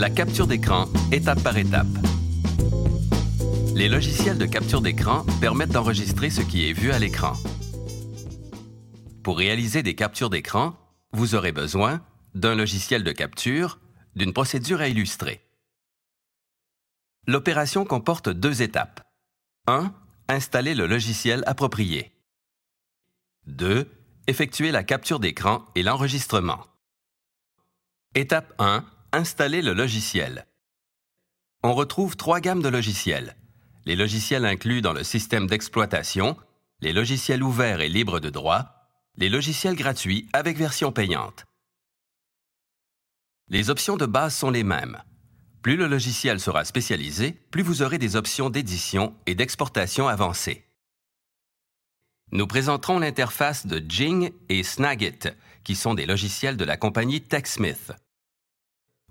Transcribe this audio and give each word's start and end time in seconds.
La 0.00 0.08
capture 0.08 0.46
d'écran, 0.46 0.88
étape 1.12 1.42
par 1.42 1.58
étape. 1.58 1.86
Les 3.74 3.86
logiciels 3.86 4.38
de 4.38 4.46
capture 4.46 4.80
d'écran 4.80 5.26
permettent 5.42 5.72
d'enregistrer 5.72 6.30
ce 6.30 6.40
qui 6.40 6.66
est 6.66 6.72
vu 6.72 6.90
à 6.90 6.98
l'écran. 6.98 7.34
Pour 9.22 9.36
réaliser 9.36 9.82
des 9.82 9.94
captures 9.94 10.30
d'écran, 10.30 10.74
vous 11.12 11.34
aurez 11.34 11.52
besoin 11.52 12.02
d'un 12.34 12.54
logiciel 12.54 13.04
de 13.04 13.12
capture, 13.12 13.78
d'une 14.16 14.32
procédure 14.32 14.80
à 14.80 14.88
illustrer. 14.88 15.42
L'opération 17.26 17.84
comporte 17.84 18.30
deux 18.30 18.62
étapes. 18.62 19.06
1. 19.66 19.92
Installer 20.28 20.74
le 20.74 20.86
logiciel 20.86 21.44
approprié. 21.46 22.10
2. 23.48 23.86
Effectuer 24.28 24.70
la 24.70 24.82
capture 24.82 25.20
d'écran 25.20 25.66
et 25.74 25.82
l'enregistrement. 25.82 26.64
Étape 28.14 28.54
1. 28.58 28.82
Installer 29.12 29.60
le 29.60 29.72
logiciel. 29.72 30.46
On 31.64 31.74
retrouve 31.74 32.16
trois 32.16 32.38
gammes 32.38 32.62
de 32.62 32.68
logiciels. 32.68 33.34
Les 33.84 33.96
logiciels 33.96 34.44
inclus 34.44 34.82
dans 34.82 34.92
le 34.92 35.02
système 35.02 35.48
d'exploitation, 35.48 36.36
les 36.80 36.92
logiciels 36.92 37.42
ouverts 37.42 37.80
et 37.80 37.88
libres 37.88 38.20
de 38.20 38.30
droit, 38.30 38.88
les 39.16 39.28
logiciels 39.28 39.74
gratuits 39.74 40.28
avec 40.32 40.56
version 40.56 40.92
payante. 40.92 41.44
Les 43.48 43.68
options 43.68 43.96
de 43.96 44.06
base 44.06 44.36
sont 44.36 44.52
les 44.52 44.62
mêmes. 44.62 45.02
Plus 45.60 45.76
le 45.76 45.88
logiciel 45.88 46.38
sera 46.38 46.64
spécialisé, 46.64 47.32
plus 47.50 47.62
vous 47.62 47.82
aurez 47.82 47.98
des 47.98 48.14
options 48.14 48.48
d'édition 48.48 49.16
et 49.26 49.34
d'exportation 49.34 50.06
avancées. 50.06 50.64
Nous 52.30 52.46
présenterons 52.46 53.00
l'interface 53.00 53.66
de 53.66 53.84
Jing 53.88 54.30
et 54.48 54.62
Snagit, 54.62 55.18
qui 55.64 55.74
sont 55.74 55.94
des 55.94 56.06
logiciels 56.06 56.56
de 56.56 56.64
la 56.64 56.76
compagnie 56.76 57.20
TechSmith. 57.20 57.92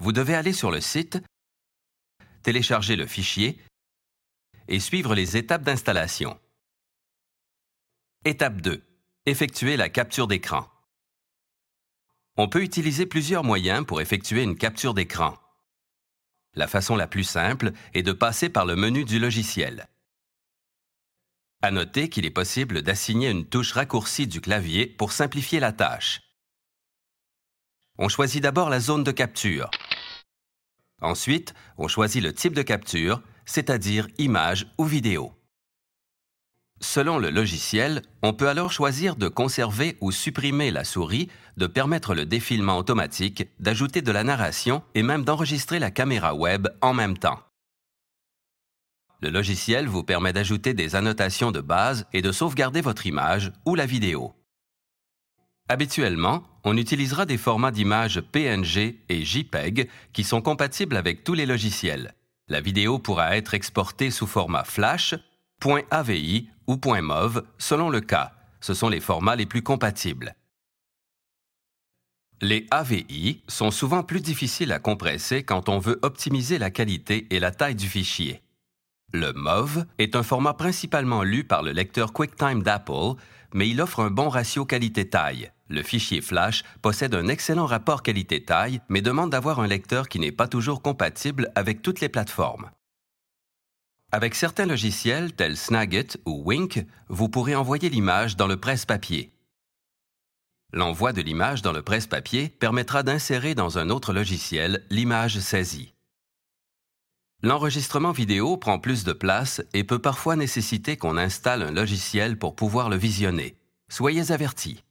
Vous 0.00 0.12
devez 0.12 0.34
aller 0.34 0.52
sur 0.52 0.70
le 0.70 0.80
site, 0.80 1.18
télécharger 2.42 2.96
le 2.96 3.06
fichier 3.06 3.60
et 4.68 4.80
suivre 4.80 5.14
les 5.14 5.36
étapes 5.36 5.62
d'installation. 5.62 6.38
Étape 8.24 8.60
2. 8.60 8.82
Effectuer 9.26 9.76
la 9.76 9.88
capture 9.88 10.28
d'écran. 10.28 10.68
On 12.36 12.48
peut 12.48 12.62
utiliser 12.62 13.06
plusieurs 13.06 13.42
moyens 13.42 13.84
pour 13.84 14.00
effectuer 14.00 14.42
une 14.44 14.56
capture 14.56 14.94
d'écran. 14.94 15.34
La 16.54 16.68
façon 16.68 16.94
la 16.94 17.08
plus 17.08 17.24
simple 17.24 17.72
est 17.94 18.02
de 18.02 18.12
passer 18.12 18.48
par 18.48 18.66
le 18.66 18.76
menu 18.76 19.04
du 19.04 19.18
logiciel. 19.18 19.88
À 21.60 21.72
noter 21.72 22.08
qu'il 22.08 22.24
est 22.24 22.30
possible 22.30 22.82
d'assigner 22.82 23.30
une 23.30 23.46
touche 23.46 23.72
raccourcie 23.72 24.28
du 24.28 24.40
clavier 24.40 24.86
pour 24.86 25.10
simplifier 25.10 25.58
la 25.58 25.72
tâche. 25.72 26.22
On 27.98 28.08
choisit 28.08 28.40
d'abord 28.40 28.70
la 28.70 28.78
zone 28.78 29.02
de 29.02 29.10
capture. 29.10 29.68
Ensuite, 31.00 31.54
on 31.76 31.88
choisit 31.88 32.22
le 32.22 32.32
type 32.32 32.54
de 32.54 32.62
capture, 32.62 33.22
c'est-à-dire 33.46 34.08
image 34.18 34.66
ou 34.78 34.84
vidéo. 34.84 35.32
Selon 36.80 37.18
le 37.18 37.30
logiciel, 37.30 38.02
on 38.22 38.32
peut 38.32 38.48
alors 38.48 38.70
choisir 38.70 39.16
de 39.16 39.26
conserver 39.26 39.96
ou 40.00 40.12
supprimer 40.12 40.70
la 40.70 40.84
souris, 40.84 41.28
de 41.56 41.66
permettre 41.66 42.14
le 42.14 42.24
défilement 42.24 42.78
automatique, 42.78 43.48
d'ajouter 43.58 44.00
de 44.00 44.12
la 44.12 44.22
narration 44.22 44.82
et 44.94 45.02
même 45.02 45.24
d'enregistrer 45.24 45.80
la 45.80 45.90
caméra 45.90 46.34
web 46.34 46.68
en 46.80 46.94
même 46.94 47.18
temps. 47.18 47.40
Le 49.20 49.30
logiciel 49.30 49.88
vous 49.88 50.04
permet 50.04 50.32
d'ajouter 50.32 50.74
des 50.74 50.94
annotations 50.94 51.50
de 51.50 51.60
base 51.60 52.06
et 52.12 52.22
de 52.22 52.30
sauvegarder 52.30 52.80
votre 52.80 53.06
image 53.06 53.52
ou 53.66 53.74
la 53.74 53.84
vidéo. 53.84 54.37
Habituellement, 55.68 56.44
on 56.64 56.76
utilisera 56.76 57.26
des 57.26 57.36
formats 57.36 57.70
d'images 57.70 58.20
PNG 58.20 58.96
et 59.08 59.24
JPEG 59.24 59.88
qui 60.12 60.24
sont 60.24 60.40
compatibles 60.40 60.96
avec 60.96 61.24
tous 61.24 61.34
les 61.34 61.44
logiciels. 61.44 62.14
La 62.48 62.62
vidéo 62.62 62.98
pourra 62.98 63.36
être 63.36 63.52
exportée 63.52 64.10
sous 64.10 64.26
format 64.26 64.64
Flash, 64.64 65.14
.avi 65.90 66.48
ou 66.66 66.78
.mov 67.02 67.44
selon 67.58 67.90
le 67.90 68.00
cas. 68.00 68.32
Ce 68.60 68.72
sont 68.72 68.88
les 68.88 69.00
formats 69.00 69.36
les 69.36 69.46
plus 69.46 69.62
compatibles. 69.62 70.34
Les 72.40 72.66
AVI 72.70 73.42
sont 73.48 73.70
souvent 73.70 74.04
plus 74.04 74.20
difficiles 74.20 74.72
à 74.72 74.78
compresser 74.78 75.42
quand 75.42 75.68
on 75.68 75.78
veut 75.78 75.98
optimiser 76.02 76.58
la 76.58 76.70
qualité 76.70 77.26
et 77.30 77.40
la 77.40 77.50
taille 77.50 77.74
du 77.74 77.88
fichier. 77.88 78.42
Le 79.12 79.32
MOV 79.32 79.84
est 79.98 80.14
un 80.16 80.22
format 80.22 80.54
principalement 80.54 81.24
lu 81.24 81.44
par 81.44 81.62
le 81.62 81.72
lecteur 81.72 82.12
QuickTime 82.12 82.62
d'Apple, 82.62 83.16
mais 83.54 83.68
il 83.68 83.80
offre 83.80 84.00
un 84.00 84.10
bon 84.10 84.28
ratio 84.28 84.64
qualité-taille. 84.64 85.50
Le 85.68 85.82
fichier 85.82 86.22
Flash 86.22 86.64
possède 86.80 87.14
un 87.14 87.28
excellent 87.28 87.66
rapport 87.66 88.02
qualité-taille, 88.02 88.80
mais 88.88 89.02
demande 89.02 89.30
d'avoir 89.30 89.60
un 89.60 89.66
lecteur 89.66 90.08
qui 90.08 90.18
n'est 90.18 90.32
pas 90.32 90.48
toujours 90.48 90.80
compatible 90.80 91.52
avec 91.54 91.82
toutes 91.82 92.00
les 92.00 92.08
plateformes. 92.08 92.70
Avec 94.10 94.34
certains 94.34 94.64
logiciels 94.64 95.34
tels 95.34 95.58
Snagit 95.58 96.16
ou 96.24 96.42
Wink, 96.46 96.86
vous 97.08 97.28
pourrez 97.28 97.54
envoyer 97.54 97.90
l'image 97.90 98.36
dans 98.36 98.46
le 98.46 98.56
presse-papier. 98.56 99.30
L'envoi 100.72 101.12
de 101.12 101.20
l'image 101.20 101.60
dans 101.60 101.72
le 101.72 101.82
presse-papier 101.82 102.48
permettra 102.48 103.02
d'insérer 103.02 103.54
dans 103.54 103.78
un 103.78 103.90
autre 103.90 104.14
logiciel 104.14 104.84
l'image 104.88 105.38
saisie. 105.40 105.92
L'enregistrement 107.42 108.12
vidéo 108.12 108.56
prend 108.56 108.78
plus 108.78 109.04
de 109.04 109.12
place 109.12 109.62
et 109.74 109.84
peut 109.84 110.00
parfois 110.00 110.36
nécessiter 110.36 110.96
qu'on 110.96 111.18
installe 111.18 111.62
un 111.62 111.70
logiciel 111.70 112.38
pour 112.38 112.56
pouvoir 112.56 112.88
le 112.88 112.96
visionner. 112.96 113.56
Soyez 113.88 114.32
avertis 114.32 114.82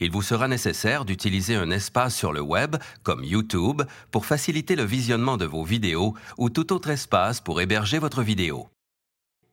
il 0.00 0.10
vous 0.10 0.22
sera 0.22 0.48
nécessaire 0.48 1.04
d'utiliser 1.04 1.54
un 1.54 1.70
espace 1.70 2.16
sur 2.16 2.32
le 2.32 2.40
web, 2.40 2.76
comme 3.02 3.22
YouTube, 3.22 3.82
pour 4.10 4.26
faciliter 4.26 4.74
le 4.74 4.84
visionnement 4.84 5.36
de 5.36 5.44
vos 5.44 5.64
vidéos 5.64 6.14
ou 6.38 6.50
tout 6.50 6.72
autre 6.72 6.90
espace 6.90 7.40
pour 7.40 7.60
héberger 7.60 7.98
votre 7.98 8.22
vidéo. 8.22 8.68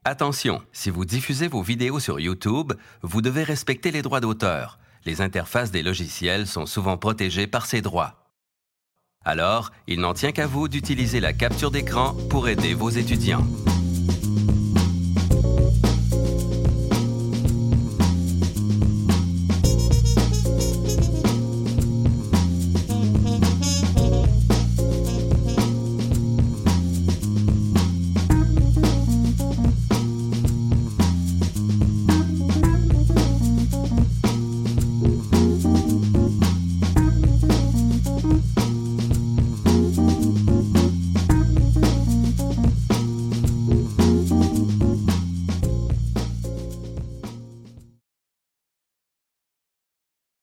Attention, 0.06 0.62
si 0.72 0.90
vous 0.90 1.04
diffusez 1.04 1.50
vos 1.50 1.62
vidéos 1.62 2.00
sur 2.00 2.20
YouTube, 2.20 2.74
vous 3.02 3.22
devez 3.22 3.44
respecter 3.44 3.92
les 3.92 4.02
droits 4.02 4.22
d'auteur. 4.22 4.80
Les 5.06 5.22
interfaces 5.22 5.72
des 5.72 5.84
logiciels 5.84 6.48
sont 6.48 6.66
souvent 6.66 6.98
protégées 6.98 7.48
par 7.48 7.66
ces 7.66 7.82
droits. 7.82 8.32
Alors, 9.26 9.72
il 9.88 10.00
n'en 10.00 10.14
tient 10.14 10.32
qu'à 10.32 10.48
vous 10.48 10.70
d'utiliser 10.70 11.20
la 11.20 11.34
capture 11.34 11.72
d'écran 11.72 12.16
pour 12.30 12.48
aider 12.48 12.74
vos 12.74 12.90
étudiants. 12.90 13.46